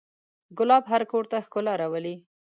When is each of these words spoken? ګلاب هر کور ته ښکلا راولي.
ګلاب 0.57 0.83
هر 0.91 1.01
کور 1.11 1.23
ته 1.31 1.37
ښکلا 1.45 1.73
راولي. 1.81 2.15